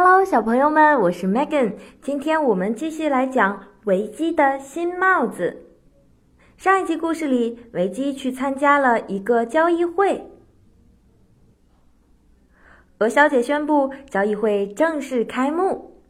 [0.00, 1.72] Hello，小朋友们，我是 Megan。
[2.00, 5.64] 今天我们继续来讲维基的新帽子。
[6.56, 10.30] 上一集故事里，维基去参加了一个交易会。
[12.98, 16.00] 鹅小姐宣布交易会正式开幕。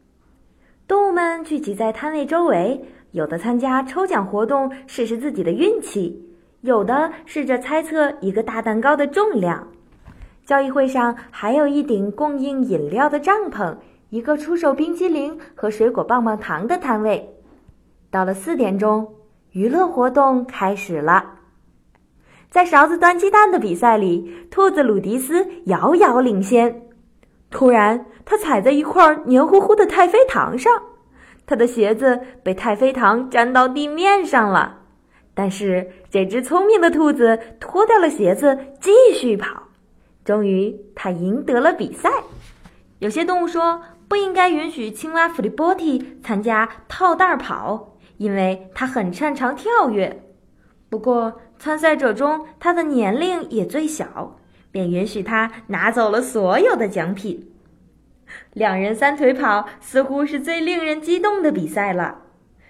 [0.87, 6.31] 动物们聚集在摊位周围，有的参加抽奖活动试试自己的运气，
[6.61, 9.67] 有的试着猜测一个大蛋糕的重量。
[10.49, 13.77] 交易会上还有一顶供应饮料的帐篷，
[14.09, 17.35] 一个出售冰激凌和水果棒棒糖的摊位。
[18.09, 19.13] 到了四点钟，
[19.51, 21.23] 娱乐活动开始了。
[22.49, 26.81] 在勺子端鸡蛋的比赛里，兔子鲁迪斯遥遥领先。
[27.51, 30.73] 突然，他踩在一块黏糊糊的太妃糖上，
[31.45, 34.79] 他的鞋子被太妃糖粘到地面上了。
[35.35, 39.68] 但是，这只聪明的兔子脱掉了鞋子，继续跑。
[40.29, 42.07] 终于，他赢得了比赛。
[42.99, 50.21] 有些动物说不应该允许青蛙弗利波蒂参加套袋跑，因为他很擅长跳跃。
[50.87, 54.37] 不过，参赛者中他的年龄也最小，
[54.69, 57.51] 便允许他拿走了所有的奖品。
[58.53, 62.19] 两人三腿跑似乎是最令人激动的比赛了，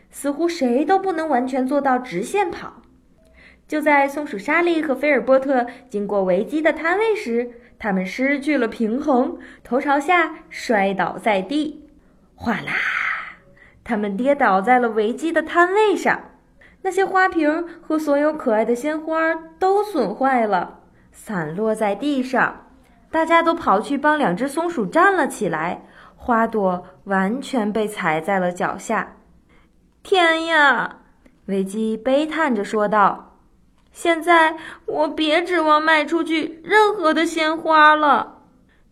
[0.09, 2.81] 似乎谁都不能完全做到直线跑。
[3.69, 11.87] 就在松鼠莎莉和菲尔波特经过维基的摊位时，他们失去了平衡，头朝下摔倒在地。
[12.33, 12.73] 哗啦！
[13.83, 16.19] 他们跌倒在了维基的摊位上，
[16.81, 20.79] 那些花瓶和所有可爱的鲜花都损坏了，
[21.11, 22.65] 散落在地上。
[23.11, 25.83] 大家都跑去帮两只松鼠站了起来，
[26.15, 29.17] 花朵完全被踩在了脚下。
[30.01, 31.01] 天呀！
[31.45, 33.28] 维基悲叹着说道。
[34.01, 34.55] 现在
[34.85, 38.43] 我别指望卖出去任何的鲜花了。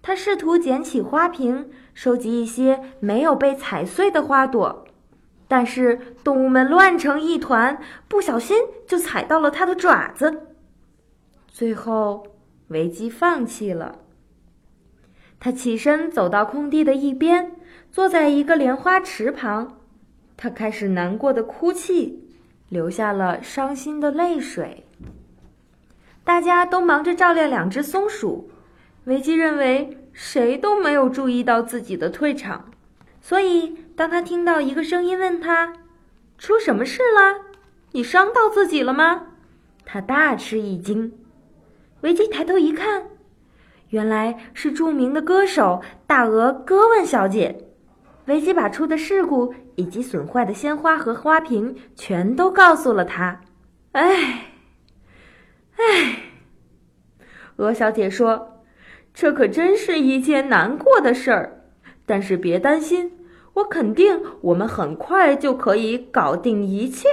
[0.02, 4.86] 他试图捡起花瓶，收集一些没有被踩碎的花朵，
[5.48, 10.42] 但是动物们乱成一团，不小心就踩到了他的爪子。
[11.48, 12.28] 最后，
[12.68, 14.00] 维基放弃了。
[15.40, 17.54] 他起身走到空地的一边，
[17.94, 19.78] 坐在一个莲花池旁，
[20.36, 22.27] 他开始难过的哭泣。
[22.70, 24.86] 流下了伤心的泪水。
[26.24, 28.50] 大家都忙着照料两只松鼠，
[29.06, 32.72] 维基认为谁都没有注意到自己的退场，
[33.22, 35.74] 所以当他听到一个声音问他
[36.38, 37.46] ：“出什么事了？
[37.94, 39.28] 你伤到自己了吗？”
[39.86, 41.14] 他大吃一惊。
[42.02, 43.04] 维基抬头一看，
[43.90, 47.67] 原来是著名的歌手大鹅戈问小姐。
[48.28, 53.42] 维基把出的事故以及损坏的鲜花和花瓶全都告诉了他。
[53.94, 54.52] 唉，
[55.76, 56.20] 唉，
[57.56, 58.62] 鹅小姐说
[59.14, 61.64] ：“这可真是一件难过的事儿。
[62.06, 63.12] 但是别担心，
[63.54, 67.08] 我肯定我们很快就可以搞定一切。”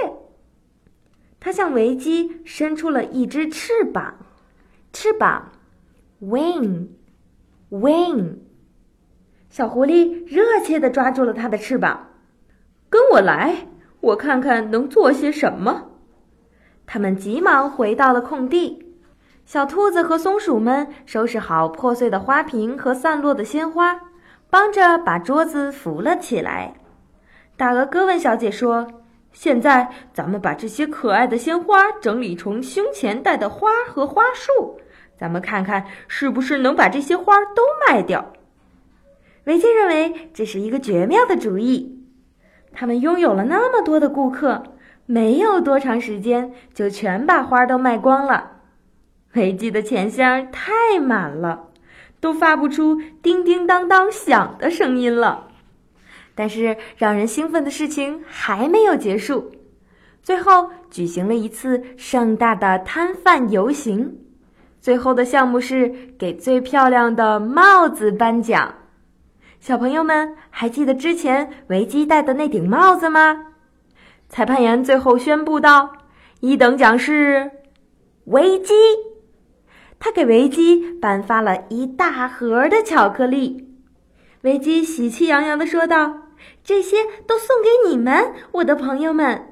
[1.39, 4.15] 她向维基伸出了一只翅膀，
[4.91, 5.51] 翅膀
[6.21, 6.85] ，wing，wing。
[9.55, 12.09] 小狐狸热切地抓住了它的翅膀
[12.91, 13.69] ，“跟我来，
[14.01, 15.91] 我看看能做些什么。”
[16.85, 18.85] 他们急忙回到了空地。
[19.45, 23.97] 小兔子和松鼠们收拾好破碎的花瓶和散落的鲜花，
[24.49, 26.73] 帮着把桌子扶了起来。
[27.55, 28.85] 大鹅哥问小姐说
[29.31, 34.81] ：“现在咱们把这些可爱的鲜花整理成胸前戴的花和花束，
[35.17, 38.33] 咱们看看是不是能把这些花都卖掉。”
[39.45, 42.03] 维基认为这是一个绝妙的主意。
[42.73, 44.63] 他们拥有了那么多的顾客，
[45.05, 48.51] 没有多长时间就全把花都卖光了。
[49.33, 51.67] 维基的钱箱太满了，
[52.19, 55.47] 都发不出叮叮当当响的声音了。
[56.33, 59.51] 但是让人兴奋的事情还没有结束，
[60.21, 64.17] 最后举行了一次盛大的摊贩游行。
[64.81, 68.73] 最后的项目是给最漂亮的帽子颁奖。
[69.65, 73.47] 小朋友们还记得之前维基戴的那顶帽子吗？
[74.29, 75.93] 裁判员最后宣布道
[76.39, 77.49] ：“一等奖是
[78.25, 78.75] 维基。”
[79.97, 83.67] 他给维基颁发了一大盒的巧克力。
[84.41, 86.15] 维基喜气洋洋地说道
[86.63, 89.47] ：“这些都送给你们，我的朋友们。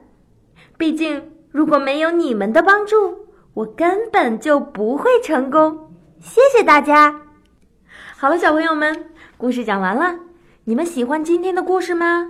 [0.77, 5.95] 毕竟如果没有你们的帮助，我根本就不会成功。
[6.19, 7.21] 谢谢大家。”
[8.15, 9.09] 好了，小朋友们。
[9.43, 10.19] 故事讲完了，
[10.63, 12.29] 你们喜欢今天的故事吗？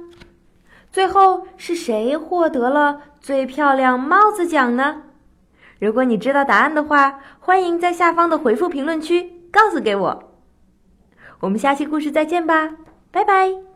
[0.91, 5.03] 最后是谁获得了最漂亮帽子奖呢？
[5.77, 10.23] 如果你知道答案的话，欢迎在下方的回复评论区告诉给我。
[11.41, 12.71] 我们下期故事再见吧，
[13.11, 13.72] 拜拜。